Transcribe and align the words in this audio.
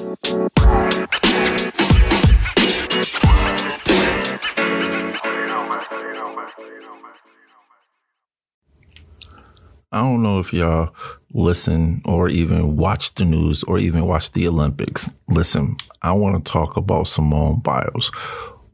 I 0.00 0.04
don't 9.92 10.22
know 10.22 10.38
if 10.38 10.52
y'all 10.52 10.94
listen 11.32 12.00
or 12.04 12.28
even 12.28 12.76
watch 12.76 13.14
the 13.16 13.24
news 13.24 13.64
or 13.64 13.80
even 13.80 14.06
watch 14.06 14.30
the 14.30 14.46
Olympics. 14.46 15.10
Listen, 15.26 15.76
I 16.00 16.12
want 16.12 16.44
to 16.44 16.52
talk 16.52 16.76
about 16.76 17.08
Simone 17.08 17.58
Biles. 17.58 18.12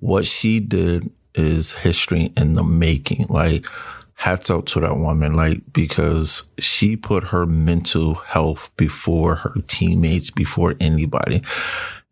What 0.01 0.27
she 0.27 0.61
did 0.61 1.11
is 1.35 1.73
history 1.73 2.35
in 2.37 2.53
the 2.53 2.63
making. 2.63 3.29
Like, 3.31 3.67
hats 4.17 4.51
out 4.51 4.67
to 4.67 4.81
that 4.81 4.97
woman, 4.97 5.35
like, 5.35 5.61
because 5.73 6.45
she 6.59 6.97
put 6.97 7.25
her 7.25 7.47
mental 7.47 8.15
health 8.15 8.71
before 8.77 9.37
her 9.37 9.55
teammates, 9.67 10.31
before 10.31 10.75
anybody. 10.81 11.43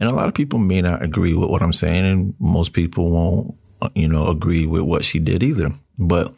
And 0.00 0.10
a 0.10 0.14
lot 0.14 0.28
of 0.28 0.34
people 0.34 0.58
may 0.58 0.82
not 0.82 1.02
agree 1.02 1.34
with 1.34 1.48
what 1.48 1.62
I'm 1.62 1.72
saying, 1.72 2.04
and 2.04 2.34
most 2.38 2.72
people 2.72 3.10
won't, 3.10 3.54
uh, 3.80 3.88
you 3.94 4.08
know, 4.08 4.28
agree 4.28 4.66
with 4.66 4.82
what 4.82 5.04
she 5.04 5.18
did 5.20 5.42
either. 5.42 5.70
But 5.98 6.34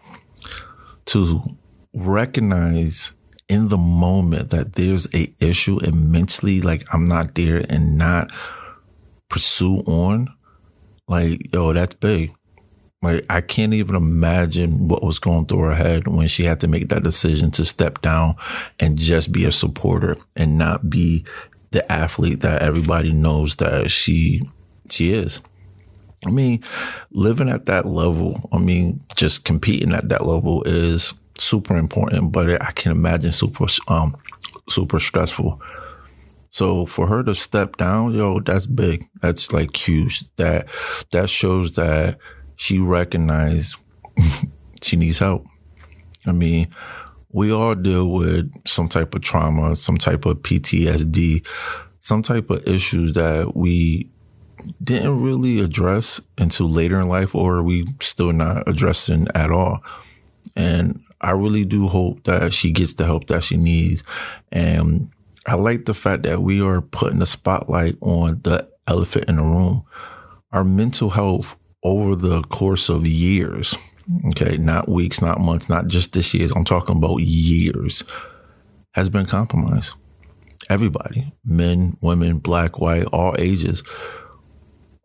to 1.07 1.41
recognize 1.95 3.13
in 3.49 3.69
the 3.69 3.79
moment 3.79 4.51
that 4.51 4.75
there's 4.75 5.07
a 5.15 5.35
issue 5.41 5.79
and 5.83 6.11
mentally 6.11 6.61
like 6.61 6.85
I'm 6.93 7.07
not 7.07 7.35
there 7.35 7.65
and 7.69 7.97
not 7.97 8.31
pursue 9.29 9.79
on, 9.87 10.29
like, 11.09 11.53
yo, 11.53 11.73
that's 11.73 11.95
big. 11.95 12.33
Like 13.05 13.27
I 13.29 13.41
can't 13.41 13.75
even 13.75 13.97
imagine 13.97 14.89
what 14.89 15.05
was 15.05 15.19
going 15.19 15.47
through 15.47 15.61
her 15.61 15.75
head 15.75 16.09
when 16.09 16.27
she 16.27 16.45
had 16.45 16.61
to 16.61 16.69
make 16.69 16.89
that 16.89 17.03
decision 17.03 17.51
to 17.53 17.65
step 17.65 18.01
down 18.01 18.37
and 18.81 18.99
just 18.99 19.31
be 19.31 19.45
a 19.45 19.53
supporter 19.53 20.17
and 20.35 20.59
not 20.59 20.89
be 20.89 21.25
the 21.71 21.91
athlete 21.93 22.41
that 22.41 22.63
everybody 22.63 23.13
knows 23.13 23.57
that 23.57 23.91
she 23.91 24.43
she 24.91 25.13
is. 25.13 25.41
I 26.27 26.31
mean, 26.31 26.65
living 27.11 27.51
at 27.51 27.67
that 27.67 27.87
level, 27.87 28.49
I 28.53 28.59
mean, 28.59 29.01
just 29.15 29.45
competing 29.45 29.93
at 29.93 30.09
that 30.09 30.25
level 30.25 30.63
is 30.65 31.13
super 31.39 31.77
important, 31.77 32.33
but 32.33 32.63
I 32.63 32.73
can 32.73 32.93
imagine 32.93 33.33
super 33.33 33.67
um 33.89 34.17
super 34.69 34.99
stressful. 34.99 35.61
So 36.51 36.87
for 36.87 37.09
her 37.09 37.23
to 37.25 37.35
step 37.35 37.77
down, 37.77 38.15
yo, 38.15 38.39
that's 38.41 38.67
big. 38.67 39.05
That's 39.21 39.53
like 39.53 39.77
huge. 39.77 40.25
That 40.37 40.69
that 41.11 41.29
shows 41.29 41.73
that 41.73 42.19
she 42.57 42.79
recognized 42.79 43.77
she 44.83 44.97
needs 44.97 45.19
help. 45.19 45.45
I 46.27 46.33
mean, 46.33 46.69
we 47.33 47.53
all 47.53 47.75
deal 47.75 48.09
with 48.09 48.53
some 48.67 48.89
type 48.89 49.15
of 49.15 49.23
trauma, 49.23 49.77
some 49.77 49.99
type 49.99 50.25
of 50.25 50.39
PTSD, 50.39 51.45
some 52.01 52.23
type 52.23 52.49
of 52.51 52.67
issues 52.67 53.13
that 53.15 53.57
we 53.57 54.09
didn't 54.83 55.21
really 55.21 55.61
address 55.61 56.21
until 56.39 56.71
later 56.71 57.01
in 57.01 57.09
life, 57.09 57.35
or 57.35 57.63
we 57.63 57.87
still 58.01 58.33
not 58.33 58.69
addressing 58.69 59.27
at 59.35 59.51
all. 59.51 59.83
And 60.57 61.03
I 61.21 61.33
really 61.33 61.65
do 61.65 61.89
hope 61.89 62.25
that 62.25 62.55
she 62.55 62.71
gets 62.71 62.95
the 62.95 63.05
help 63.05 63.27
that 63.27 63.45
she 63.45 63.57
needs. 63.57 64.05
And 64.53 65.11
I 65.47 65.57
like 65.57 65.85
the 65.85 65.95
fact 65.95 66.23
that 66.23 66.43
we 66.43 66.63
are 66.63 66.81
putting 66.81 67.19
the 67.19 67.27
spotlight 67.27 67.97
on 68.01 68.41
the 68.45 68.69
elephant 68.87 69.29
in 69.29 69.37
the 69.37 69.43
room. 69.43 69.85
Our 70.53 70.65
mental 70.65 71.11
health 71.11 71.57
over 71.85 72.17
the 72.17 72.43
course 72.45 72.89
of 72.89 73.07
years, 73.07 73.77
okay, 74.29 74.57
not 74.57 74.89
weeks, 74.89 75.21
not 75.21 75.41
months, 75.41 75.69
not 75.69 75.87
just 75.87 76.15
this 76.15 76.33
year, 76.35 76.49
I'm 76.57 76.65
talking 76.65 76.97
about 76.97 77.19
years, 77.19 78.03
has 78.93 79.09
been 79.09 79.27
compromised. 79.27 79.93
Everybody, 80.71 81.33
men, 81.45 81.97
women, 82.01 82.39
black, 82.39 82.81
white, 82.81 83.05
all 83.07 83.35
ages, 83.39 83.83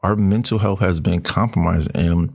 our 0.02 0.16
mental 0.16 0.60
health 0.60 0.80
has 0.80 1.02
been 1.02 1.22
compromised. 1.22 1.92
And 1.94 2.34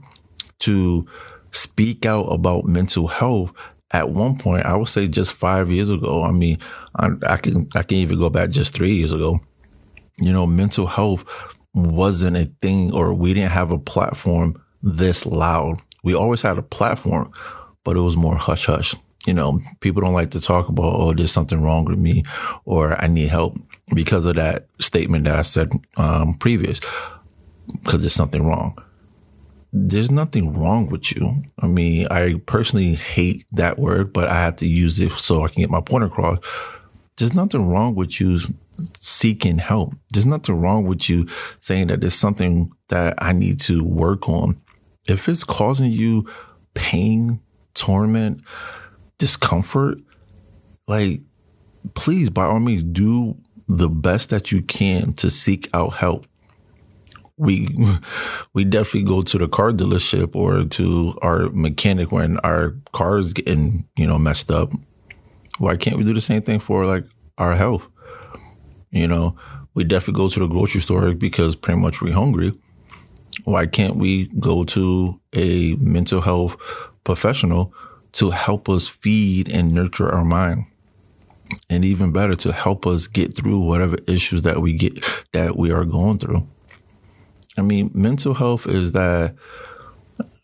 to 0.59 1.07
speak 1.51 2.05
out 2.05 2.25
about 2.25 2.65
mental 2.65 3.07
health 3.07 3.51
at 3.91 4.09
one 4.09 4.37
point, 4.37 4.65
I 4.65 4.75
would 4.75 4.89
say 4.89 5.07
just 5.07 5.33
five 5.33 5.71
years 5.71 5.89
ago. 5.89 6.23
I 6.23 6.31
mean, 6.31 6.59
I, 6.95 7.09
I, 7.25 7.37
can 7.37 7.67
I 7.75 7.81
can 7.81 7.97
even 7.97 8.19
go 8.19 8.29
back 8.29 8.49
just 8.49 8.73
three 8.73 8.93
years 8.93 9.11
ago. 9.11 9.39
You 10.17 10.31
know, 10.31 10.45
mental 10.45 10.85
health 10.85 11.25
wasn't 11.75 12.37
a 12.37 12.45
thing, 12.61 12.93
or 12.93 13.13
we 13.13 13.33
didn't 13.33 13.51
have 13.51 13.71
a 13.71 13.79
platform 13.79 14.61
this 14.81 15.25
loud. 15.25 15.81
We 16.03 16.15
always 16.15 16.41
had 16.41 16.57
a 16.57 16.63
platform, 16.63 17.31
but 17.83 17.97
it 17.97 18.01
was 18.01 18.15
more 18.15 18.35
hush 18.35 18.65
hush. 18.65 18.95
You 19.27 19.33
know, 19.33 19.59
people 19.79 20.01
don't 20.01 20.13
like 20.13 20.31
to 20.31 20.41
talk 20.41 20.69
about, 20.69 20.93
oh, 20.95 21.13
there's 21.13 21.31
something 21.31 21.61
wrong 21.61 21.85
with 21.85 21.99
me, 21.99 22.23
or 22.65 23.01
I 23.01 23.07
need 23.07 23.29
help 23.29 23.57
because 23.93 24.25
of 24.25 24.35
that 24.35 24.67
statement 24.79 25.25
that 25.25 25.37
I 25.37 25.41
said 25.41 25.71
um, 25.97 26.35
previous, 26.35 26.79
because 27.83 28.01
there's 28.01 28.13
something 28.13 28.45
wrong 28.45 28.77
there's 29.77 30.09
nothing 30.09 30.57
wrong 30.57 30.87
with 30.87 31.13
you. 31.13 31.43
I 31.59 31.67
mean, 31.67 32.07
I 32.09 32.35
personally 32.45 32.95
hate 32.95 33.45
that 33.51 33.77
word, 33.77 34.13
but 34.13 34.29
I 34.29 34.35
have 34.35 34.55
to 34.57 34.65
use 34.65 35.01
it 35.01 35.11
so 35.11 35.43
I 35.43 35.49
can 35.49 35.61
get 35.61 35.69
my 35.69 35.81
point 35.81 36.05
across. 36.05 36.39
There's 37.17 37.33
nothing 37.33 37.67
wrong 37.67 37.93
with 37.93 38.21
you 38.21 38.39
seeking 38.97 39.57
help. 39.57 39.93
There's 40.11 40.25
nothing 40.25 40.59
wrong 40.59 40.85
with 40.85 41.09
you 41.09 41.27
saying 41.59 41.87
that 41.87 42.01
there's 42.01 42.15
something 42.15 42.71
that 42.89 43.15
I 43.19 43.31
need 43.31 43.59
to 43.61 43.83
work 43.83 44.29
on. 44.29 44.61
If 45.07 45.29
it's 45.29 45.43
causing 45.43 45.91
you 45.91 46.27
pain, 46.73 47.41
torment, 47.73 48.41
discomfort, 49.17 49.99
like, 50.87 51.21
please, 51.93 52.29
by 52.29 52.45
all 52.45 52.59
means, 52.59 52.83
do 52.83 53.37
the 53.67 53.89
best 53.89 54.29
that 54.29 54.51
you 54.51 54.61
can 54.61 55.13
to 55.13 55.31
seek 55.31 55.69
out 55.73 55.95
help 55.95 56.27
we 57.37 57.69
we 58.53 58.63
definitely 58.63 59.03
go 59.03 59.21
to 59.21 59.37
the 59.37 59.47
car 59.47 59.71
dealership 59.71 60.35
or 60.35 60.65
to 60.65 61.17
our 61.21 61.49
mechanic 61.49 62.11
when 62.11 62.37
our 62.39 62.75
car 62.91 63.17
is 63.17 63.33
getting 63.33 63.87
you 63.97 64.07
know 64.07 64.17
messed 64.17 64.51
up. 64.51 64.71
Why 65.57 65.77
can't 65.77 65.97
we 65.97 66.03
do 66.03 66.13
the 66.13 66.21
same 66.21 66.41
thing 66.41 66.59
for 66.59 66.85
like 66.85 67.05
our 67.37 67.55
health? 67.55 67.87
You 68.95 69.07
know, 69.07 69.35
we 69.73 69.83
definitely 69.83 70.21
go 70.21 70.29
to 70.29 70.39
the 70.39 70.47
grocery 70.47 70.81
store 70.81 71.13
because 71.13 71.55
pretty 71.55 71.79
much 71.79 72.01
we're 72.01 72.13
hungry. 72.13 72.53
Why 73.43 73.67
can't 73.67 73.97
we 73.97 74.27
go 74.39 74.63
to 74.63 75.19
a 75.33 75.75
mental 75.75 76.21
health 76.21 76.55
professional 77.03 77.73
to 78.13 78.29
help 78.31 78.69
us 78.69 78.87
feed 78.87 79.49
and 79.49 79.73
nurture 79.73 80.09
our 80.09 80.23
mind? 80.23 80.65
And 81.69 81.83
even 81.83 82.11
better, 82.11 82.33
to 82.33 82.53
help 82.53 82.87
us 82.87 83.07
get 83.07 83.35
through 83.35 83.59
whatever 83.59 83.97
issues 84.07 84.43
that 84.43 84.61
we 84.61 84.73
get 84.73 85.05
that 85.33 85.57
we 85.57 85.71
are 85.71 85.85
going 85.85 86.17
through. 86.17 86.47
I 87.57 87.61
mean, 87.61 87.91
mental 87.93 88.33
health 88.33 88.65
is 88.67 88.93
that 88.93 89.35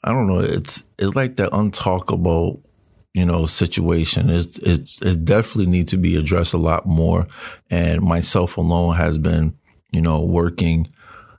I 0.03 0.11
don't 0.11 0.27
know. 0.27 0.39
It's 0.39 0.83
it's 0.99 1.15
like 1.15 1.37
that 1.37 1.51
untalkable, 1.51 2.59
you 3.13 3.25
know, 3.25 3.45
situation. 3.45 4.29
It's 4.29 4.57
it's 4.59 5.01
it 5.01 5.25
definitely 5.25 5.71
needs 5.71 5.91
to 5.91 5.97
be 5.97 6.15
addressed 6.15 6.53
a 6.53 6.57
lot 6.57 6.85
more. 6.85 7.27
And 7.69 8.01
myself 8.01 8.57
alone 8.57 8.95
has 8.95 9.17
been, 9.17 9.57
you 9.91 10.01
know, 10.01 10.21
working. 10.23 10.89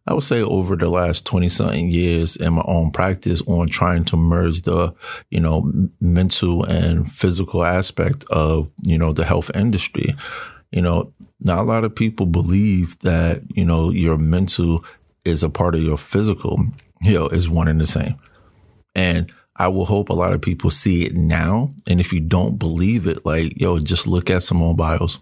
I 0.06 0.14
would 0.14 0.24
say 0.24 0.42
over 0.42 0.74
the 0.74 0.88
last 0.88 1.24
20 1.26 1.48
something 1.48 1.88
years 1.88 2.34
in 2.34 2.54
my 2.54 2.64
own 2.66 2.90
practice 2.90 3.40
on 3.42 3.68
trying 3.68 4.04
to 4.06 4.16
merge 4.16 4.62
the, 4.62 4.92
you 5.30 5.38
know, 5.38 5.70
mental 6.00 6.64
and 6.64 7.10
physical 7.10 7.64
aspect 7.64 8.24
of, 8.28 8.68
you 8.82 8.98
know, 8.98 9.12
the 9.12 9.24
health 9.24 9.52
industry. 9.54 10.16
You 10.72 10.82
know, 10.82 11.12
not 11.40 11.60
a 11.60 11.62
lot 11.62 11.84
of 11.84 11.94
people 11.94 12.26
believe 12.26 12.98
that, 13.00 13.42
you 13.54 13.64
know, 13.64 13.90
your 13.90 14.18
mental 14.18 14.84
is 15.24 15.44
a 15.44 15.48
part 15.48 15.76
of 15.76 15.82
your 15.82 15.96
physical, 15.96 16.58
you 17.00 17.14
know, 17.14 17.28
is 17.28 17.48
one 17.48 17.68
and 17.68 17.80
the 17.80 17.86
same. 17.86 18.16
And 18.96 19.32
I 19.56 19.68
will 19.68 19.84
hope 19.84 20.08
a 20.08 20.14
lot 20.14 20.32
of 20.32 20.40
people 20.40 20.70
see 20.70 21.04
it 21.04 21.14
now. 21.14 21.74
And 21.86 22.00
if 22.00 22.12
you 22.12 22.20
don't 22.20 22.58
believe 22.58 23.06
it, 23.06 23.24
like, 23.26 23.60
yo, 23.60 23.78
just 23.78 24.06
look 24.06 24.30
at 24.30 24.42
Simone 24.42 24.76
Biles. 24.76 25.20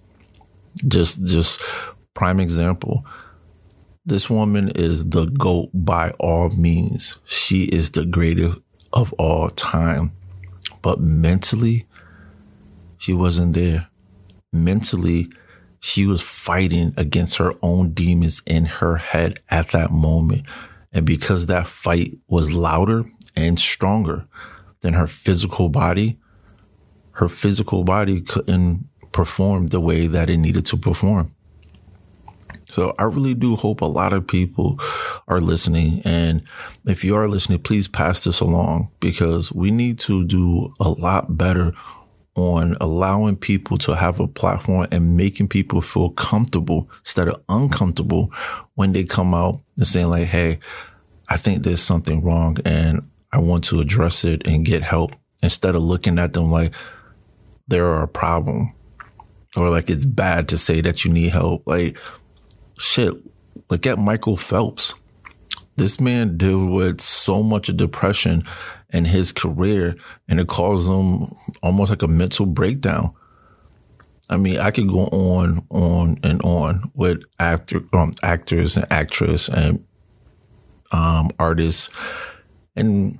Just, 0.86 1.24
just 1.24 1.60
prime 2.14 2.38
example. 2.38 3.04
This 4.04 4.30
woman 4.30 4.70
is 4.74 5.10
the 5.10 5.26
GOAT 5.26 5.70
by 5.74 6.10
all 6.18 6.50
means. 6.50 7.18
She 7.26 7.64
is 7.64 7.90
the 7.90 8.06
greatest 8.06 8.58
of 8.92 9.12
all 9.14 9.50
time. 9.50 10.12
But 10.82 11.00
mentally, 11.00 11.86
she 12.98 13.12
wasn't 13.12 13.54
there. 13.54 13.88
Mentally, 14.52 15.28
she 15.80 16.06
was 16.06 16.22
fighting 16.22 16.92
against 16.96 17.38
her 17.38 17.54
own 17.62 17.92
demons 17.92 18.42
in 18.46 18.64
her 18.66 18.96
head 18.96 19.40
at 19.50 19.68
that 19.70 19.90
moment. 19.90 20.46
And 20.92 21.06
because 21.06 21.46
that 21.46 21.66
fight 21.66 22.18
was 22.28 22.52
louder 22.52 23.10
and 23.36 23.58
stronger 23.58 24.26
than 24.80 24.94
her 24.94 25.06
physical 25.06 25.68
body, 25.68 26.18
her 27.12 27.28
physical 27.28 27.84
body 27.84 28.20
couldn't 28.20 28.88
perform 29.12 29.68
the 29.68 29.80
way 29.80 30.06
that 30.06 30.30
it 30.30 30.38
needed 30.38 30.66
to 30.66 30.76
perform. 30.76 31.34
So 32.70 32.94
I 32.98 33.04
really 33.04 33.34
do 33.34 33.56
hope 33.56 33.80
a 33.80 33.86
lot 33.86 34.12
of 34.12 34.26
people 34.26 34.78
are 35.26 35.40
listening. 35.40 36.02
And 36.04 36.42
if 36.86 37.02
you 37.02 37.16
are 37.16 37.28
listening, 37.28 37.58
please 37.58 37.88
pass 37.88 38.22
this 38.22 38.40
along 38.40 38.90
because 39.00 39.52
we 39.52 39.72
need 39.72 39.98
to 40.00 40.24
do 40.24 40.72
a 40.78 40.88
lot 40.88 41.36
better 41.36 41.72
on 42.36 42.76
allowing 42.80 43.36
people 43.36 43.76
to 43.76 43.96
have 43.96 44.20
a 44.20 44.28
platform 44.28 44.86
and 44.92 45.16
making 45.16 45.48
people 45.48 45.80
feel 45.80 46.10
comfortable 46.10 46.88
instead 47.00 47.26
of 47.26 47.42
uncomfortable 47.48 48.32
when 48.76 48.92
they 48.92 49.02
come 49.04 49.34
out 49.34 49.60
and 49.76 49.86
saying 49.86 50.08
like, 50.08 50.28
Hey, 50.28 50.60
I 51.28 51.36
think 51.36 51.62
there's 51.62 51.82
something 51.82 52.22
wrong 52.22 52.56
and 52.64 53.09
I 53.32 53.38
want 53.38 53.64
to 53.64 53.80
address 53.80 54.24
it 54.24 54.46
and 54.46 54.64
get 54.64 54.82
help 54.82 55.14
instead 55.42 55.74
of 55.74 55.82
looking 55.82 56.18
at 56.18 56.32
them 56.32 56.50
like 56.50 56.72
they're 57.68 58.02
a 58.02 58.08
problem 58.08 58.72
or 59.56 59.70
like 59.70 59.90
it's 59.90 60.04
bad 60.04 60.48
to 60.48 60.58
say 60.58 60.80
that 60.80 61.04
you 61.04 61.12
need 61.12 61.30
help. 61.30 61.66
Like 61.66 61.98
shit, 62.78 63.14
look 63.68 63.86
at 63.86 63.98
Michael 63.98 64.36
Phelps. 64.36 64.94
This 65.76 66.00
man 66.00 66.36
dealt 66.36 66.70
with 66.70 67.00
so 67.00 67.42
much 67.42 67.68
of 67.68 67.76
depression 67.76 68.44
in 68.90 69.04
his 69.04 69.32
career 69.32 69.96
and 70.28 70.40
it 70.40 70.48
caused 70.48 70.90
him 70.90 71.32
almost 71.62 71.90
like 71.90 72.02
a 72.02 72.08
mental 72.08 72.46
breakdown. 72.46 73.14
I 74.28 74.36
mean, 74.36 74.58
I 74.58 74.70
could 74.70 74.88
go 74.88 75.06
on, 75.06 75.66
on 75.70 76.18
and 76.22 76.40
on 76.42 76.90
with 76.94 77.22
actor, 77.38 77.82
um, 77.92 78.12
actors 78.22 78.76
and 78.76 78.86
actresses 78.90 79.48
and 79.48 79.84
um, 80.92 81.30
artists 81.38 81.90
and 82.76 83.18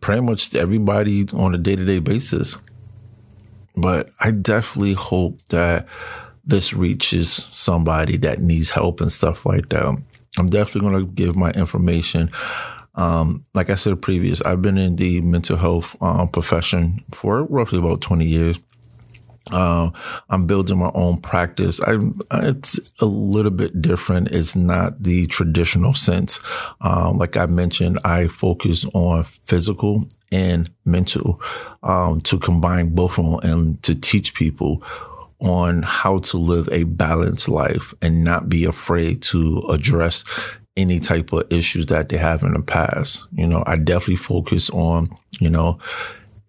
pretty 0.00 0.22
much 0.22 0.54
everybody 0.54 1.26
on 1.34 1.54
a 1.54 1.58
day 1.58 1.76
to 1.76 1.84
day 1.84 1.98
basis. 1.98 2.56
But 3.76 4.10
I 4.20 4.32
definitely 4.32 4.94
hope 4.94 5.42
that 5.50 5.86
this 6.44 6.74
reaches 6.74 7.32
somebody 7.32 8.16
that 8.18 8.40
needs 8.40 8.70
help 8.70 9.00
and 9.00 9.12
stuff 9.12 9.46
like 9.46 9.68
that. 9.70 9.84
I'm 10.38 10.48
definitely 10.48 10.90
going 10.90 11.06
to 11.06 11.12
give 11.12 11.36
my 11.36 11.50
information. 11.52 12.30
Um, 12.94 13.46
like 13.54 13.70
I 13.70 13.76
said 13.76 14.02
previous, 14.02 14.42
I've 14.42 14.62
been 14.62 14.78
in 14.78 14.96
the 14.96 15.20
mental 15.20 15.56
health 15.56 15.96
um, 16.02 16.28
profession 16.28 17.04
for 17.12 17.44
roughly 17.44 17.78
about 17.78 18.00
20 18.00 18.26
years. 18.26 18.58
Uh, 19.50 19.90
I'm 20.28 20.46
building 20.46 20.78
my 20.78 20.90
own 20.94 21.20
practice. 21.20 21.80
I, 21.80 21.98
it's 22.30 22.78
a 23.00 23.06
little 23.06 23.50
bit 23.50 23.80
different. 23.80 24.28
It's 24.28 24.54
not 24.54 25.02
the 25.02 25.26
traditional 25.26 25.94
sense. 25.94 26.40
Um, 26.80 27.18
like 27.18 27.36
I 27.36 27.46
mentioned, 27.46 27.98
I 28.04 28.28
focus 28.28 28.84
on 28.94 29.24
physical 29.24 30.06
and 30.30 30.70
mental 30.84 31.40
um, 31.82 32.20
to 32.22 32.38
combine 32.38 32.94
both 32.94 33.18
of 33.18 33.24
them 33.24 33.38
and 33.42 33.82
to 33.82 33.94
teach 33.94 34.34
people 34.34 34.82
on 35.40 35.82
how 35.82 36.18
to 36.18 36.36
live 36.36 36.68
a 36.70 36.84
balanced 36.84 37.48
life 37.48 37.94
and 38.02 38.22
not 38.22 38.48
be 38.48 38.64
afraid 38.64 39.22
to 39.22 39.58
address 39.70 40.22
any 40.76 41.00
type 41.00 41.32
of 41.32 41.50
issues 41.50 41.86
that 41.86 42.08
they 42.08 42.16
have 42.16 42.42
in 42.42 42.52
the 42.52 42.62
past. 42.62 43.26
You 43.32 43.46
know, 43.46 43.64
I 43.66 43.76
definitely 43.76 44.16
focus 44.16 44.70
on, 44.70 45.10
you 45.40 45.50
know, 45.50 45.78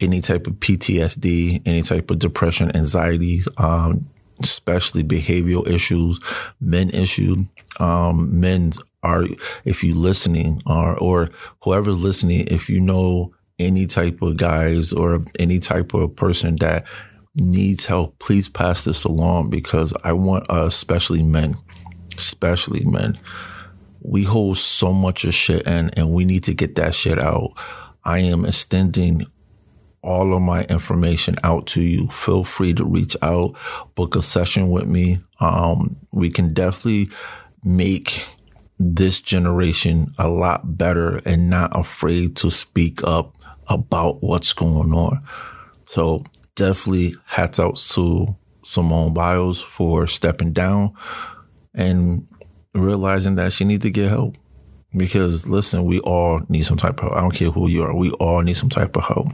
any 0.02 0.20
type 0.20 0.48
of 0.48 0.54
PTSD, 0.56 1.62
any 1.66 1.82
type 1.84 2.12
of 2.12 2.20
depression, 2.20 2.76
anxiety, 2.76 3.42
um, 3.58 4.10
especially 4.42 5.04
behavioral 5.04 5.68
issues, 5.68 6.20
men 6.60 6.90
issue. 6.90 7.46
Um, 7.80 8.40
men 8.40 8.74
are, 9.04 9.26
if 9.64 9.84
you 9.84 9.96
listening 9.96 10.62
or, 10.66 10.98
or 10.98 11.30
whoever's 11.64 12.00
listening, 12.00 12.48
if 12.48 12.70
you 12.70 12.80
know 12.80 13.34
any 13.60 13.86
type 13.86 14.22
of 14.22 14.38
guys 14.38 14.92
or 14.92 15.24
any 15.40 15.60
type 15.60 15.94
of 15.94 16.16
person 16.16 16.56
that 16.58 16.86
needs 17.36 17.86
help, 17.86 18.18
please 18.20 18.50
pass 18.50 18.84
this 18.84 19.04
along 19.04 19.50
because 19.50 19.94
I 20.04 20.14
want 20.14 20.50
us, 20.50 20.76
especially 20.76 21.24
men, 21.24 21.56
especially 22.18 22.84
men, 22.86 23.20
we 24.02 24.24
hold 24.24 24.58
so 24.58 24.92
much 24.92 25.24
of 25.26 25.34
shit 25.34 25.66
in 25.68 25.92
and 25.92 26.12
we 26.12 26.26
need 26.26 26.44
to 26.46 26.54
get 26.54 26.76
that 26.76 26.96
shit 26.96 27.20
out. 27.20 27.54
I 28.04 28.20
am 28.20 28.46
extending 28.46 29.28
all 30.04 30.34
of 30.34 30.42
my 30.42 30.64
information 30.64 31.36
out 31.44 31.68
to 31.68 31.82
you. 31.82 32.08
Feel 32.08 32.44
free 32.44 32.74
to 32.74 32.86
reach 32.86 33.16
out, 33.22 33.56
book 33.96 34.16
a 34.16 34.22
session 34.22 34.70
with 34.70 34.88
me. 34.88 35.20
Um, 35.40 35.98
we 36.12 36.30
can 36.30 36.54
definitely 36.54 37.10
make 37.64 38.26
this 38.80 39.22
generation 39.22 40.14
a 40.18 40.28
lot 40.28 40.78
better 40.78 41.22
and 41.26 41.50
not 41.50 41.78
afraid 41.78 42.36
to 42.38 42.50
speak 42.50 43.04
up 43.04 43.36
about 43.68 44.22
what's 44.22 44.54
going 44.54 44.94
on. 44.94 45.24
So 45.86 46.24
definitely 46.56 47.16
hats 47.26 47.60
out 47.60 47.76
to 47.76 48.36
Simone 48.64 49.14
Biles 49.14 49.62
for 49.62 50.08
stepping 50.08 50.52
down 50.52 50.94
and 51.74 52.28
realizing 52.74 53.36
that 53.36 53.54
she 53.54 53.66
needs 53.66 53.84
to 53.84 53.92
get 53.92 54.10
help. 54.10 54.36
Because 54.96 55.48
listen, 55.48 55.86
we 55.86 56.00
all 56.00 56.42
need 56.50 56.64
some 56.64 56.78
type 56.78 57.00
of 57.00 57.04
help. 57.04 57.14
I 57.16 57.22
don't 57.22 57.34
care 57.34 57.52
who 57.52 57.70
you 57.70 57.84
are. 57.84 57.96
We 57.96 58.12
all 58.12 58.42
need 58.42 58.58
some 58.58 58.70
type 58.70 58.96
of 58.96 59.04
help. 59.04 59.28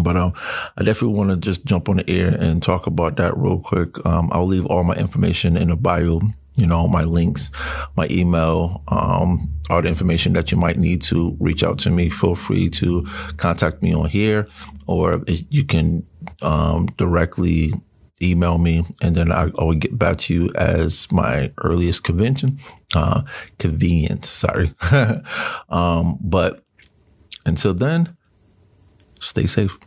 But 0.00 0.16
um, 0.16 0.32
I 0.76 0.82
definitely 0.82 1.16
want 1.16 1.30
to 1.30 1.36
just 1.36 1.64
jump 1.64 1.88
on 1.88 1.96
the 1.96 2.10
air 2.10 2.28
and 2.28 2.62
talk 2.62 2.86
about 2.86 3.16
that 3.16 3.36
real 3.36 3.60
quick. 3.60 4.04
Um, 4.04 4.28
I'll 4.32 4.46
leave 4.46 4.66
all 4.66 4.82
my 4.82 4.94
information 4.94 5.56
in 5.56 5.68
the 5.68 5.76
bio. 5.76 6.20
You 6.56 6.66
know, 6.66 6.86
my 6.86 7.02
links, 7.02 7.50
my 7.96 8.06
email, 8.10 8.82
um, 8.86 9.52
all 9.70 9.82
the 9.82 9.88
information 9.88 10.34
that 10.34 10.52
you 10.52 10.58
might 10.58 10.78
need 10.78 11.02
to 11.02 11.36
reach 11.40 11.64
out 11.64 11.80
to 11.80 11.90
me. 11.90 12.10
Feel 12.10 12.36
free 12.36 12.70
to 12.70 13.04
contact 13.38 13.82
me 13.82 13.92
on 13.92 14.08
here, 14.08 14.46
or 14.86 15.24
you 15.26 15.64
can 15.64 16.06
um, 16.42 16.86
directly 16.96 17.72
email 18.22 18.58
me, 18.58 18.84
and 19.02 19.16
then 19.16 19.32
I, 19.32 19.46
will 19.46 19.74
get 19.74 19.98
back 19.98 20.18
to 20.18 20.34
you 20.34 20.50
as 20.54 21.10
my 21.10 21.52
earliest 21.58 22.04
convention, 22.04 22.60
uh, 22.94 23.22
convenience. 23.58 24.30
Sorry, 24.30 24.72
um, 25.68 26.18
but 26.20 26.62
until 27.44 27.74
then 27.74 28.16
Stay 29.24 29.46
safe. 29.46 29.78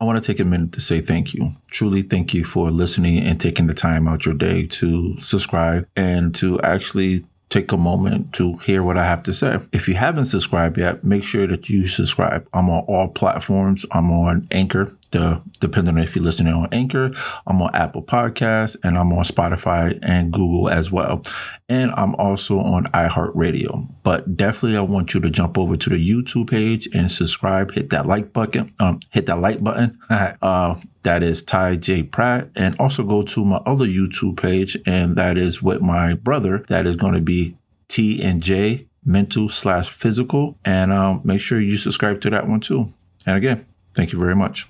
I 0.00 0.04
want 0.04 0.22
to 0.22 0.32
take 0.32 0.38
a 0.38 0.44
minute 0.44 0.72
to 0.72 0.80
say 0.80 1.00
thank 1.00 1.34
you. 1.34 1.56
Truly 1.66 2.02
thank 2.02 2.32
you 2.32 2.44
for 2.44 2.70
listening 2.70 3.18
and 3.18 3.40
taking 3.40 3.66
the 3.66 3.74
time 3.74 4.06
out 4.06 4.24
your 4.24 4.34
day 4.34 4.66
to 4.66 5.18
subscribe 5.18 5.88
and 5.96 6.32
to 6.36 6.60
actually 6.60 7.24
take 7.50 7.72
a 7.72 7.76
moment 7.76 8.32
to 8.34 8.56
hear 8.58 8.82
what 8.82 8.96
I 8.96 9.04
have 9.04 9.22
to 9.24 9.34
say. 9.34 9.58
If 9.72 9.88
you 9.88 9.94
haven't 9.94 10.26
subscribed 10.26 10.78
yet, 10.78 11.02
make 11.02 11.24
sure 11.24 11.46
that 11.46 11.68
you 11.68 11.86
subscribe. 11.86 12.46
I'm 12.52 12.70
on 12.70 12.84
all 12.84 13.08
platforms. 13.08 13.84
I'm 13.90 14.10
on 14.10 14.46
Anchor, 14.50 14.96
the 15.10 15.42
depending 15.60 15.96
on 15.96 16.02
if 16.02 16.14
you're 16.14 16.24
listening 16.24 16.54
on 16.54 16.68
Anchor, 16.72 17.12
I'm 17.46 17.60
on 17.62 17.74
Apple 17.74 18.02
Podcasts 18.02 18.76
and 18.82 18.98
I'm 18.98 19.12
on 19.12 19.24
Spotify 19.24 19.98
and 20.02 20.32
Google 20.32 20.68
as 20.68 20.90
well. 20.90 21.22
And 21.68 21.90
I'm 21.96 22.14
also 22.14 22.58
on 22.60 22.84
iHeartRadio. 22.86 23.92
But 24.02 24.36
definitely 24.36 24.78
I 24.78 24.82
want 24.82 25.14
you 25.14 25.20
to 25.20 25.30
jump 25.30 25.58
over 25.58 25.76
to 25.76 25.90
the 25.90 25.96
YouTube 25.96 26.50
page 26.50 26.88
and 26.94 27.10
subscribe, 27.10 27.72
hit 27.72 27.90
that 27.90 28.06
like 28.06 28.32
button, 28.32 28.72
um, 28.80 29.00
hit 29.10 29.26
that 29.26 29.40
like 29.40 29.62
button. 29.62 29.98
uh, 30.10 30.76
that 31.02 31.22
is 31.22 31.42
Ty 31.42 31.76
J. 31.76 32.02
Pratt. 32.02 32.50
And 32.56 32.74
also 32.78 33.04
go 33.04 33.22
to 33.22 33.44
my 33.44 33.58
other 33.66 33.86
YouTube 33.86 34.40
page, 34.40 34.78
and 34.86 35.16
that 35.16 35.36
is 35.36 35.62
with 35.62 35.82
my 35.82 36.14
brother. 36.14 36.64
That 36.68 36.86
is 36.86 36.96
going 36.96 37.14
to 37.14 37.20
be 37.20 37.56
T 37.88 38.22
and 38.22 38.42
J 38.42 38.86
mental 39.04 39.48
slash 39.48 39.88
physical. 39.88 40.58
And 40.64 40.92
um, 40.92 41.22
make 41.24 41.40
sure 41.40 41.60
you 41.60 41.76
subscribe 41.76 42.20
to 42.22 42.30
that 42.30 42.46
one 42.46 42.60
too. 42.60 42.92
And 43.26 43.36
again, 43.36 43.66
thank 43.94 44.12
you 44.12 44.18
very 44.18 44.36
much. 44.36 44.68